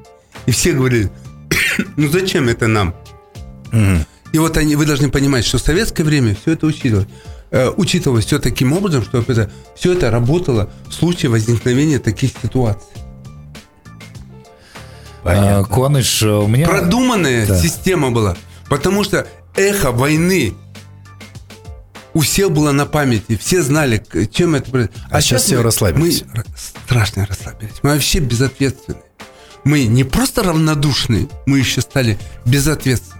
[0.47, 1.11] И все говорили,
[1.97, 2.95] ну зачем это нам?
[3.71, 4.01] Mm.
[4.33, 7.09] И вот они, вы должны понимать, что в советское время все это учитывалось.
[7.50, 12.88] Э, учитывалось все таким образом, чтобы это, все это работало в случае возникновения таких ситуаций.
[15.22, 15.59] Понятно.
[15.59, 16.68] А, Куаныш, у меня...
[16.68, 17.61] Продуманная да.
[17.61, 18.37] система была,
[18.68, 20.54] потому что эхо войны
[22.14, 24.70] у всех было на памяти, все знали, чем это...
[25.11, 26.24] А, а сейчас, сейчас все мы, расслабились.
[26.32, 27.74] Мы страшно расслабились.
[27.82, 29.00] Мы вообще безответственны.
[29.64, 33.15] Мы не просто равнодушны, мы еще стали безответственны.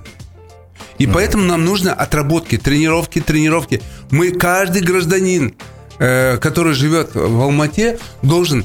[0.99, 3.83] И поэтому нам нужно отработки, тренировки, тренировки.
[4.11, 5.55] Мы, каждый гражданин,
[5.99, 8.65] э, который живет в Алмате, должен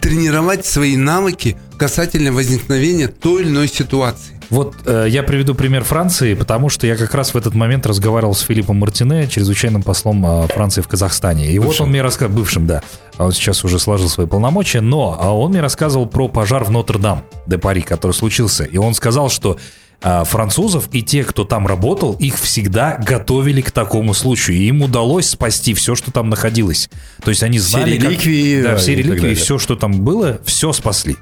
[0.00, 4.38] тренировать свои навыки касательно возникновения той или иной ситуации.
[4.50, 8.34] Вот э, я приведу пример Франции, потому что я как раз в этот момент разговаривал
[8.34, 11.50] с Филиппом Мартине, чрезвычайным послом э, Франции в Казахстане.
[11.50, 11.68] И бывшим.
[11.68, 12.82] вот он мне рассказал, бывшим, да,
[13.18, 16.70] а он сейчас уже сложил свои полномочия, но а он мне рассказывал про пожар в
[16.70, 18.64] Нотр-Дам де Пари, который случился.
[18.64, 19.58] И он сказал, что
[20.00, 24.56] французов и те, кто там работал, их всегда готовили к такому случаю.
[24.56, 26.88] И им удалось спасти все, что там находилось.
[27.22, 30.72] То есть они знали, все реликвии, как, да, все реликвии, все, что там было, все
[30.72, 31.16] спасли.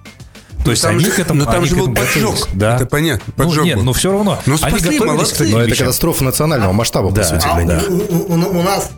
[0.66, 2.48] То есть там они же, к этому Но там же был поджог.
[2.52, 2.76] Да.
[2.76, 3.32] Это понятно.
[3.34, 3.84] Поджог ну, нет, был.
[3.84, 4.38] но все равно.
[4.46, 5.46] Но спасли, они готовились молодцы.
[5.46, 7.22] к Но это катастрофа национального масштаба, да.
[7.22, 7.46] по сути.
[7.46, 7.82] А, да.
[7.88, 8.90] у, у, у нас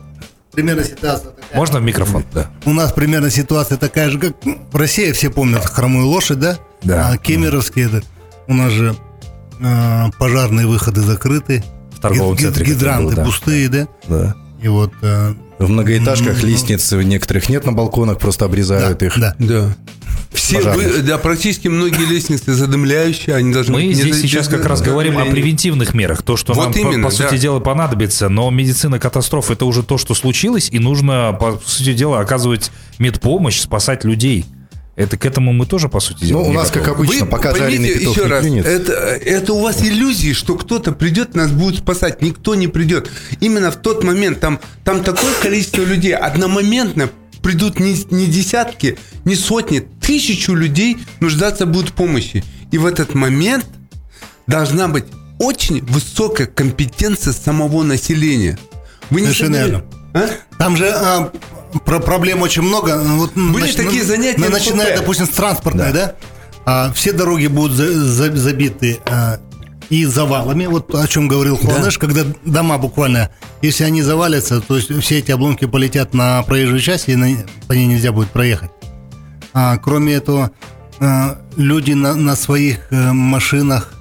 [0.52, 1.56] примерно ситуация такая.
[1.56, 2.24] Можно в микрофон?
[2.32, 2.50] Да.
[2.64, 4.32] У нас примерно ситуация такая же, как
[4.72, 6.58] в России все помнят хромую лошадь, да?
[6.82, 7.10] Да.
[7.10, 8.02] А кемеровские, это,
[8.46, 8.96] у нас же
[9.60, 11.64] а, пожарные выходы закрыты.
[11.92, 12.66] В торговом Гид- центре.
[12.66, 13.24] Гидранты да.
[13.24, 13.88] пустые, да?
[14.06, 14.36] Да.
[14.62, 14.92] И вот...
[15.02, 19.18] А, в многоэтажках лестниц некоторых нет на балконах, просто обрезают да, их.
[19.18, 19.34] Да.
[19.38, 19.76] да.
[20.32, 24.82] Все, вы, да, практически многие лестницы задымляющие, они должны Мы здесь не, сейчас как раз
[24.82, 27.28] говорим о превентивных мерах, то, что вот нам, именно, по, по да.
[27.28, 31.94] сути дела, понадобится, но медицина катастроф это уже то, что случилось, и нужно, по сути
[31.94, 34.44] дела, оказывать медпомощь, спасать людей.
[34.98, 36.84] Это к этому мы тоже, по сути дела, Ну, у нас, готовы.
[36.84, 40.90] как обычно, Вы пока жареный петух еще раз, Это, это у вас иллюзии, что кто-то
[40.90, 42.20] придет, нас будет спасать.
[42.20, 43.08] Никто не придет.
[43.38, 47.10] Именно в тот момент там, там такое количество людей одномоментно
[47.44, 52.42] придут не, не десятки, не сотни, тысячу людей нуждаться будут в помощи.
[52.72, 53.66] И в этот момент
[54.48, 55.04] должна быть
[55.38, 58.58] очень высокая компетенция самого населения.
[59.10, 60.28] Вы не Совершенно А?
[60.58, 61.30] Там же а,
[61.84, 62.98] про проблем очень много.
[63.02, 63.74] Вот, Были нач...
[63.74, 64.48] такие занятия.
[64.48, 66.06] Начиная, допустим, с транспортной, да?
[66.06, 66.14] да?
[66.64, 69.38] А, все дороги будут за, за, забиты а,
[69.88, 72.00] и завалами, вот о чем говорил Хуанеш, да.
[72.00, 73.30] когда дома буквально,
[73.62, 77.28] если они завалятся, то есть все эти обломки полетят на проезжую часть, и на,
[77.66, 78.70] по ней нельзя будет проехать.
[79.54, 80.50] А, кроме этого,
[81.00, 83.94] а, люди на, на своих а, машинах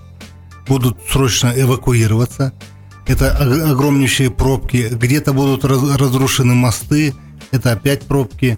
[0.67, 2.53] будут срочно эвакуироваться.
[3.05, 4.89] это огромнейшие пробки.
[4.91, 7.13] Где-то будут разрушены мосты,
[7.51, 8.57] это опять пробки.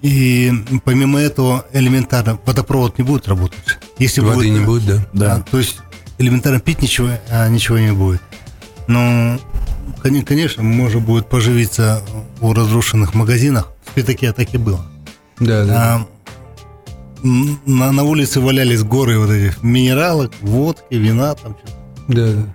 [0.00, 0.52] И
[0.84, 3.78] помимо этого элементарно водопровод не будет работать.
[3.98, 5.00] Если Воды будет, не будет, да.
[5.12, 5.44] да.
[5.50, 5.80] То есть
[6.18, 8.22] элементарно пить ничего, а ничего не будет.
[8.86, 9.38] Но,
[10.02, 12.02] конечно, можно будет поживиться
[12.40, 13.72] у разрушенных магазинах.
[13.84, 14.86] В Спитаке так и было.
[15.40, 15.74] Да, да.
[15.76, 16.06] А,
[17.22, 21.56] на, на улице валялись горы вот этих минералок, водки, вина, там.
[22.06, 22.46] Да, да.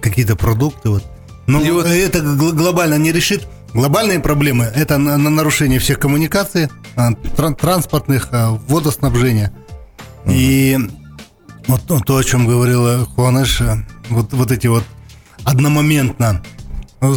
[0.00, 1.04] Какие-то продукты вот.
[1.46, 1.86] Но вот...
[1.86, 3.46] это глобально не решит.
[3.72, 9.52] Глобальные проблемы– это на, на нарушение всех коммуникаций, а, транспортных, а, водоснабжения.
[10.24, 10.32] Угу.
[10.34, 10.78] И
[11.66, 13.62] вот ну, то, о чем говорила Хуанеш,
[14.08, 14.84] вот, вот эти вот
[15.44, 16.42] одномоментно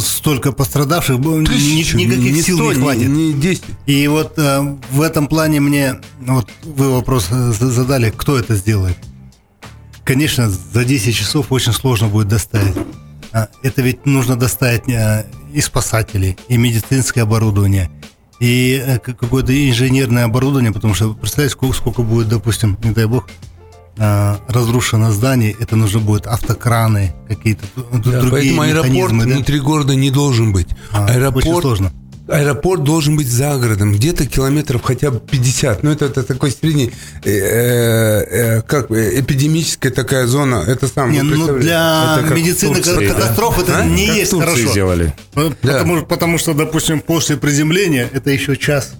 [0.00, 3.08] столько пострадавших, Тысячу, никаких не сил 100, не хватит.
[3.08, 3.62] Не, не 10.
[3.86, 8.96] И вот э, в этом плане мне, вот вы вопрос задали, кто это сделает.
[10.04, 12.74] Конечно, за 10 часов очень сложно будет доставить.
[13.34, 17.90] А, это ведь нужно доставить э, и спасателей, и медицинское оборудование,
[18.38, 23.28] и э, какое-то инженерное оборудование, потому что представляете, сколько, сколько будет, допустим, не дай бог,
[23.96, 29.24] э, разрушено здание, это нужно будет автокраны, какие-то да, другие Поэтому аэропорт да?
[29.24, 30.68] внутри города не должен быть.
[30.92, 31.92] А, аэропорт, очень сложно
[32.28, 35.82] аэропорт должен быть за городом, где-то километров хотя бы 50.
[35.82, 40.64] Ну, это, это такой средний, э, э, как эпидемическая такая зона.
[40.66, 41.12] Это сам.
[41.12, 43.84] Не, ну, для медицины катастроф это а?
[43.84, 44.70] не как есть хорошо.
[44.70, 45.14] сделали.
[45.34, 46.02] Потому, да.
[46.02, 48.94] потому что, допустим, после приземления это еще час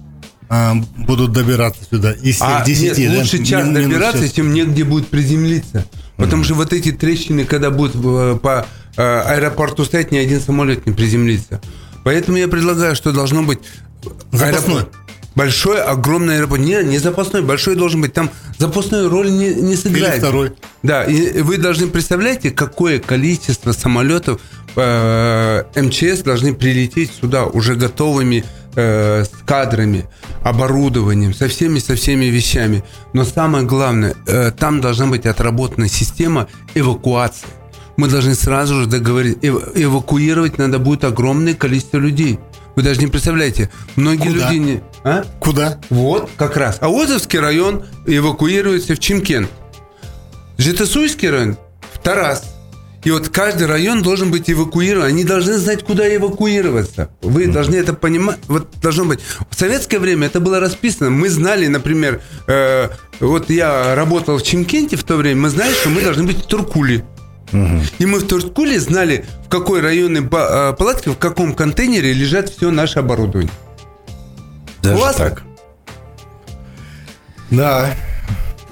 [0.49, 2.13] а, будут добираться сюда.
[2.13, 3.19] Из а 10, нет, да?
[3.19, 5.87] лучше час не, добираться, чем негде будет приземлиться.
[6.17, 6.47] Потому mm-hmm.
[6.47, 10.93] что вот эти трещины, когда будут э, по э, аэропорту стоять, ни один самолет не
[10.93, 11.61] приземлится.
[12.05, 13.59] Поэтому я предлагаю, что должно быть
[14.31, 14.77] запасной.
[14.77, 14.95] Аэропорт.
[15.35, 16.61] Большой, огромный аэропорт.
[16.61, 18.13] Не, не запасной, большой должен быть.
[18.13, 20.15] Там запасной роль не, не сыграет.
[20.15, 20.53] Или второй.
[20.83, 24.41] Да, и вы должны представляете, какое количество самолетов
[24.77, 28.45] э, МЧС должны прилететь сюда уже готовыми
[28.77, 30.05] э, с кадрами,
[30.45, 32.85] оборудованием, со всеми, со всеми вещами.
[33.13, 37.49] Но самое главное, э, там должна быть отработана система эвакуации
[37.97, 42.39] мы должны сразу же договорить, эвакуировать надо будет огромное количество людей.
[42.77, 44.51] Вы даже не представляете, многие Куда?
[44.51, 44.81] люди не...
[45.05, 45.25] А?
[45.39, 45.81] Куда?
[45.91, 46.79] Вот, как раз.
[46.81, 49.49] А Озовский район эвакуируется в Чимкент.
[50.59, 51.57] Житосуйский район
[51.93, 52.55] в Тарас.
[53.05, 55.07] И вот каждый район должен быть эвакуирован.
[55.07, 57.11] Они должны знать, куда эвакуироваться.
[57.21, 57.53] Вы mm-hmm.
[57.53, 58.39] должны это понимать.
[58.49, 59.21] Вот должно быть.
[59.51, 61.11] В советское время это было расписано.
[61.11, 62.89] Мы знали, например, э,
[63.21, 66.47] вот я работал в Чимкенте в то время, мы знали, что мы должны быть в
[66.47, 67.05] Туркуле.
[67.55, 67.81] Угу.
[68.01, 72.71] И мы в Турткуле знали, в какой районной а, палатке, в каком контейнере лежат все
[72.71, 73.53] наше оборудование.
[74.83, 75.25] Даже Классно?
[75.25, 75.43] так.
[77.51, 77.95] Да.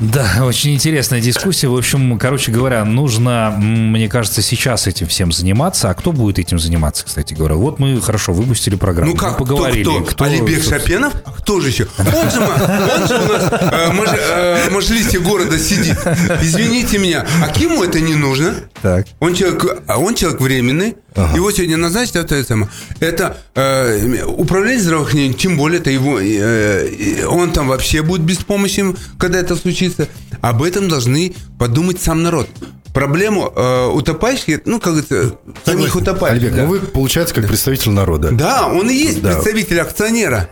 [0.03, 1.69] Да, очень интересная дискуссия.
[1.69, 5.91] В общем, короче говоря, нужно, мне кажется, сейчас этим всем заниматься.
[5.91, 7.55] А кто будет этим заниматься, кстати говоря?
[7.55, 9.13] Вот мы хорошо выпустили программу.
[9.13, 9.85] Ну как, мы поговорили.
[9.85, 10.11] Кто, кто?
[10.11, 11.15] кто Алибек Шапенов?
[11.25, 11.87] А кто же еще?
[11.99, 15.97] Он же, он же у нас э, маж, э, мажлисте города сидит.
[16.43, 18.55] Извините меня, а кему это не нужно?
[18.83, 19.07] Так.
[19.21, 20.97] Он человек, а он человек временный.
[21.15, 21.37] Ага.
[21.37, 22.69] Его сегодня назначить, это, это,
[23.01, 29.39] это э, управление здравоохранением, тем более это его, э, он там вообще будет беспомощен, когда
[29.39, 30.09] это случится.
[30.41, 32.49] Об этом должны подумать сам народ.
[32.93, 36.43] Проблему э, утопающих, ну, как это, самих утопающих.
[36.43, 36.63] Альбек, да.
[36.65, 38.31] ну вы, получается, как представитель народа.
[38.33, 39.33] Да, он и есть да.
[39.33, 40.49] представитель акционера.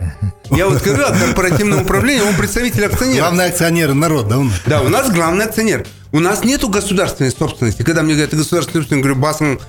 [0.49, 3.21] Я вот говорю о корпоративном управлении, он представитель акционера.
[3.21, 4.39] Главный акционер народ, да?
[4.39, 4.51] Он?
[4.65, 5.85] Да, у нас главный акционер.
[6.11, 7.83] У нас нету государственной собственности.
[7.83, 9.59] Когда мне говорят, государственная собственность, я говорю, басом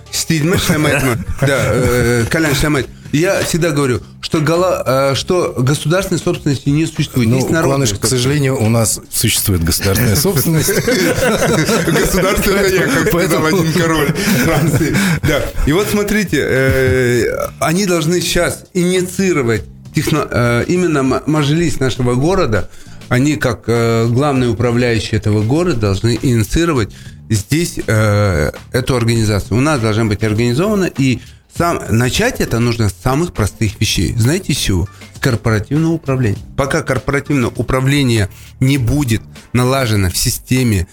[0.59, 1.03] шамет,
[1.41, 2.89] да, э, колян шамет.
[3.13, 7.29] Я всегда говорю, что, гола, э, что государственной собственности не существует.
[7.29, 10.69] Ну, Есть народная к сожалению, у нас существует государственная собственность.
[10.75, 14.13] Государственная, как сказал один король
[14.45, 14.97] Франции.
[15.23, 15.43] Да.
[15.67, 19.63] И вот смотрите, э, они должны сейчас инициировать
[19.95, 22.69] именно мажились нашего города–
[23.13, 26.95] они, как э, главные управляющие этого города, должны инициировать
[27.29, 29.59] здесь э, эту организацию.
[29.59, 31.21] У нас должна быть организована, и
[31.57, 34.15] сам, начать это нужно с самых простых вещей.
[34.17, 34.89] Знаете с чего?
[35.15, 36.39] С корпоративного управления.
[36.57, 38.29] Пока корпоративное управление
[38.61, 40.87] не будет налажено в системе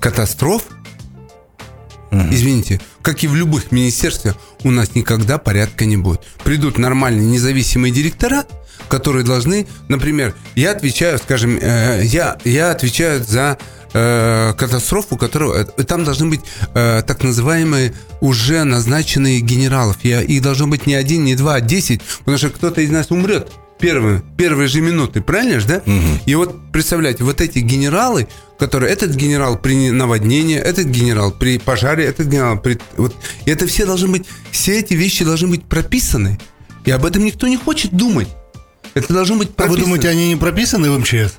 [0.00, 0.64] катастроф,
[2.12, 2.28] Угу.
[2.30, 6.20] Извините, как и в любых министерствах, у нас никогда порядка не будет.
[6.44, 8.44] Придут нормальные независимые директора,
[8.88, 13.58] которые должны, например, я отвечаю, скажем, э, я, я отвечаю за
[13.96, 16.40] э, катастрофу, которую, э, там должны быть
[16.74, 19.96] э, так называемые уже назначенные генералов.
[20.02, 23.10] Я, их должно быть не один, не два, а десять, потому что кто-то из нас
[23.10, 25.76] умрет первые, первые же минуты, правильно же, да?
[25.86, 26.20] Угу.
[26.26, 28.28] И вот представляете, вот эти генералы,
[28.58, 32.78] которые, этот генерал при наводнении, этот генерал при пожаре, этот генерал при...
[32.96, 33.14] Вот,
[33.46, 36.38] и это все должны быть, все эти вещи должны быть прописаны.
[36.84, 38.28] И об этом никто не хочет думать.
[38.94, 39.76] Это должно быть прописано.
[39.76, 41.34] А вы думаете, они не прописаны в МЧС?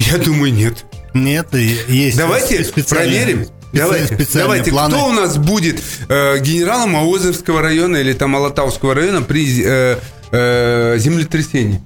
[0.00, 0.84] Я думаю, нет.
[1.14, 2.16] Нет, есть.
[2.16, 3.46] Давайте проверим.
[3.72, 4.94] Давайте, давайте планы.
[4.94, 9.98] кто у нас будет э, генералом Маозовского района или там Алатауского района при э,
[10.30, 11.82] э, землетрясении?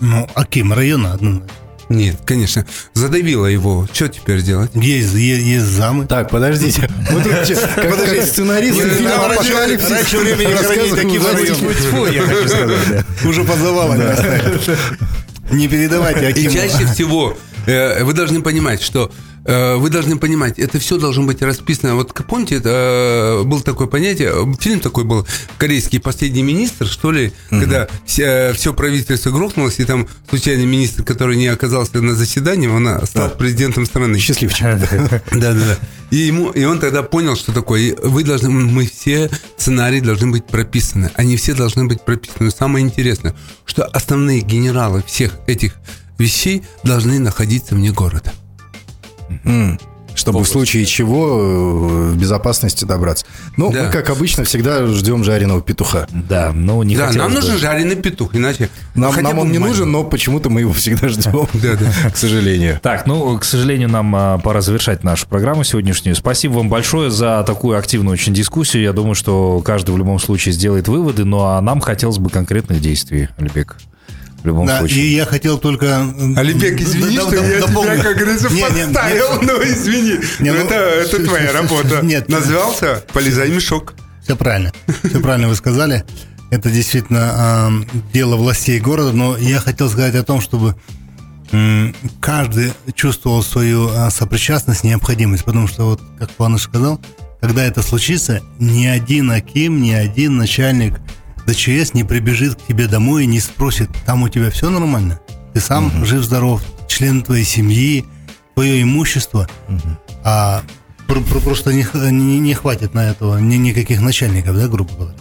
[0.00, 1.54] Ну, Аким района однозначно.
[1.90, 2.64] Нет, конечно.
[2.94, 3.86] Задавило его.
[3.92, 4.70] Что теперь делать?
[4.74, 6.06] Есть, есть, есть замы.
[6.06, 6.82] Так, подождите.
[8.28, 9.90] Фильма «Апокалипсис».
[9.90, 13.04] Раньше времени хранить таким районом.
[13.24, 14.04] Уже позавалами
[15.50, 16.48] Не передавайте Акиму.
[16.48, 19.10] И чаще всего вы должны понимать, что
[19.44, 21.94] Э, вы должны понимать, это все должно быть расписано.
[21.94, 27.32] Вот помните, это э, был такое понятие, фильм такой был, корейский «Последний министр», что ли,
[27.50, 27.60] угу.
[27.60, 32.86] когда все, все правительство грохнулось, и там случайный министр, который не оказался на заседании, он
[33.06, 33.34] стал да.
[33.34, 34.18] президентом страны.
[34.18, 34.60] Счастливчик.
[34.60, 35.78] Да, да, да.
[36.10, 37.94] И, ему, и он тогда понял, что такое.
[38.02, 41.10] Вы должны, мы все сценарии должны быть прописаны.
[41.14, 42.46] Они все должны быть прописаны.
[42.46, 45.74] Но самое интересное, что основные генералы всех этих
[46.20, 48.32] вещей должны находиться вне города.
[50.16, 53.24] Чтобы в случае чего э, в безопасности добраться.
[53.56, 53.84] Ну, да.
[53.84, 56.08] мы, как обычно, всегда ждем жареного петуха.
[56.10, 58.68] Да, но не Да, нам нужен жареный петух, иначе...
[58.94, 62.10] Нам, нам он не нужен, но почему-то мы его всегда ждем, да, да.
[62.10, 62.80] к сожалению.
[62.82, 66.16] Так, ну, к сожалению, нам а, пора завершать нашу программу сегодняшнюю.
[66.16, 68.82] Спасибо вам большое за такую активную очень дискуссию.
[68.82, 72.80] Я думаю, что каждый в любом случае сделает выводы, ну, а нам хотелось бы конкретных
[72.80, 73.76] действий, Альбек
[74.42, 75.04] в любом да, случае.
[75.04, 76.02] И я хотел только...
[76.36, 77.94] Алибек, извини, да, что да, я дополню.
[77.94, 80.18] тебя, как говорится, не, подставил, но извини.
[80.40, 82.00] Не, ну, это, это твоя работа.
[82.02, 83.94] Нет, Назвался «Полезай мешок».
[84.22, 84.72] Все правильно.
[85.02, 86.04] Все правильно вы сказали.
[86.50, 90.74] Это действительно э, дело властей города, но я хотел сказать о том, чтобы
[91.52, 97.00] э, каждый чувствовал свою э, сопричастность, необходимость, потому что, вот, как Паныш сказал,
[97.40, 101.00] когда это случится, ни один Аким, ни один начальник
[101.46, 105.20] ДЧС не прибежит к тебе домой и не спросит, там у тебя все нормально?
[105.52, 106.04] Ты сам угу.
[106.04, 108.04] жив-здоров, член твоей семьи,
[108.54, 109.48] твое имущество.
[109.68, 109.96] Угу.
[110.24, 110.62] А
[111.06, 115.18] про- про- просто не, не, не хватит на этого ни, никаких начальников, да, грубо говоря.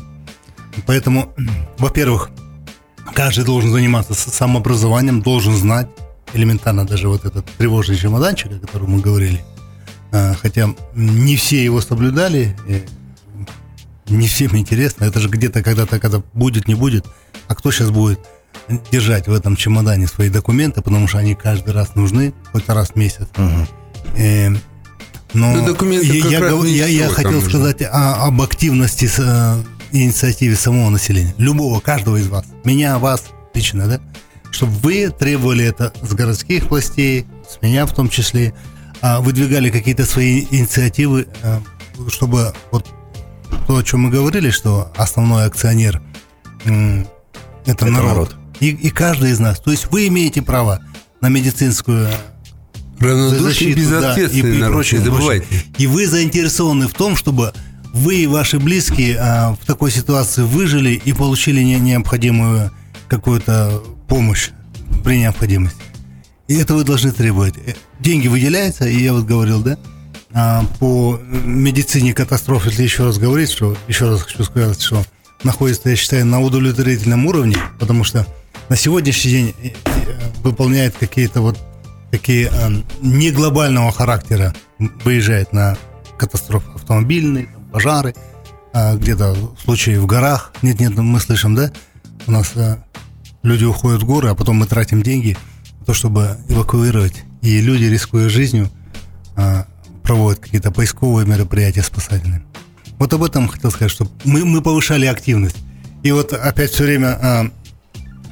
[0.85, 1.33] Поэтому,
[1.77, 2.29] во-первых,
[3.13, 5.87] каждый должен заниматься самообразованием, должен знать
[6.33, 9.43] элементарно даже вот этот тревожный чемоданчик, о котором мы говорили.
[10.11, 12.55] А, хотя не все его соблюдали,
[14.09, 15.05] не всем интересно.
[15.05, 17.05] Это же где-то когда-то, когда будет, не будет.
[17.47, 18.19] А кто сейчас будет
[18.91, 22.95] держать в этом чемодане свои документы, потому что они каждый раз нужны, хоть раз в
[22.95, 23.27] месяц.
[23.37, 24.17] Угу.
[24.17, 24.49] Э,
[25.33, 30.55] но ну, документы я, я, я, я хотел сказать о, об активности с, э, инициативе
[30.55, 31.33] самого населения.
[31.37, 32.45] Любого, каждого из вас.
[32.63, 33.99] Меня, вас лично, да?
[34.51, 38.53] Чтобы вы требовали это с городских властей, с меня в том числе,
[39.01, 41.59] э, выдвигали какие-то свои инициативы, э,
[42.09, 42.87] чтобы вот
[43.67, 46.01] то, о чем мы говорили, что основной акционер
[46.65, 47.07] это,
[47.65, 48.07] это народ.
[48.07, 48.35] народ.
[48.59, 49.59] И, и каждый из нас.
[49.59, 50.81] То есть вы имеете право
[51.21, 52.09] на медицинскую
[52.99, 55.45] защиту, да, и, и прочее, не забывайте.
[55.77, 57.53] И вы заинтересованы в том, чтобы
[57.93, 62.71] вы и ваши близкие а, в такой ситуации выжили и получили не, необходимую
[63.07, 64.49] какую-то помощь
[65.03, 65.81] при необходимости.
[66.47, 67.55] И это вы должны требовать.
[67.57, 69.77] Э, деньги выделяются, и я вот говорил, да,
[70.79, 75.03] по медицине катастроф, если еще раз говорить, что еще раз хочу сказать, что
[75.43, 78.25] находится, я считаю, на удовлетворительном уровне, потому что
[78.69, 81.57] на сегодняшний день э, э, выполняет какие-то вот
[82.11, 82.69] такие э,
[83.01, 84.53] не глобального характера,
[85.03, 85.77] выезжает на
[86.17, 88.13] катастрофы автомобильные, пожары,
[88.73, 90.53] э, где-то случаи в горах.
[90.61, 91.71] Нет-нет, мы слышим, да,
[92.27, 92.53] у нас
[93.41, 95.37] люди уходят в горы, а потом мы тратим деньги
[95.85, 97.23] то, чтобы эвакуировать.
[97.41, 98.69] И люди, рискуя жизнью,
[100.09, 102.41] проводят какие-то поисковые мероприятия спасательные.
[102.97, 105.57] Вот об этом хотел сказать, что мы, мы повышали активность.
[106.01, 107.51] И вот опять все время, а,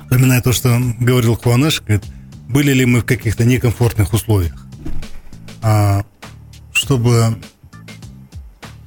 [0.02, 2.04] вспоминая то, что говорил Хуанеш, говорит,
[2.50, 4.56] были ли мы в каких-то некомфортных условиях.
[5.62, 6.04] А,
[6.72, 7.38] чтобы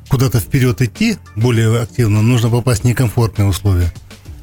[0.09, 3.93] куда-то вперед идти более активно, нужно попасть в некомфортные условия.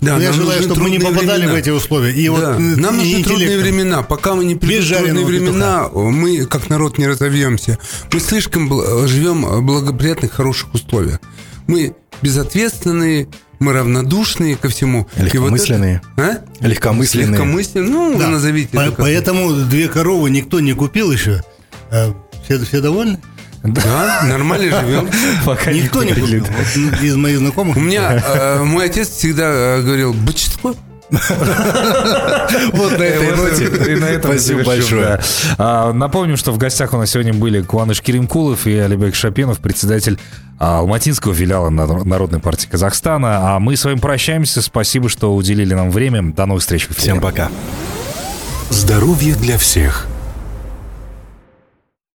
[0.02, 1.54] Да, я желаю, чтобы мы не попадали времена.
[1.54, 2.14] в эти условия.
[2.14, 2.32] И да.
[2.32, 4.04] вот, нам нужны трудные времена.
[4.04, 6.10] Пока мы не придут трудные времена, петуха.
[6.10, 7.78] мы, как народ, не разовьемся.
[8.14, 8.70] Мы слишком
[9.08, 11.19] живем в благоприятных, хороших условиях.
[11.67, 13.28] Мы безответственные,
[13.60, 15.08] мы равнодушные ко всему.
[15.17, 16.02] Легкомысленные.
[16.15, 16.67] Вот это, а?
[16.67, 17.32] Легкомысленные.
[17.32, 17.90] Легкомысленные.
[17.90, 18.28] Ну, да.
[18.28, 18.69] назовите.
[18.69, 21.42] По- поэтому две коровы никто не купил еще.
[22.46, 23.19] Все, все довольны?
[23.64, 25.10] Да, нормально живем.
[25.46, 26.46] Пока Никто не купил.
[27.02, 27.78] из моих знакомых.
[27.78, 30.76] У меня э, мой отец всегда э, говорил, бычество,
[31.10, 34.20] Вот на этой ноте.
[34.20, 35.20] Спасибо большое.
[35.58, 40.20] А, напомню, что в гостях у нас сегодня были Куаныш Керимкулов и Алибек Шапенов, председатель
[40.60, 43.56] а, Алматинского филиала Народной партии Казахстана.
[43.56, 44.62] А мы с вами прощаемся.
[44.62, 46.34] Спасибо, что уделили нам время.
[46.34, 46.88] До новых встреч.
[46.96, 47.50] Всем пока.
[48.70, 50.08] Здоровье для всех.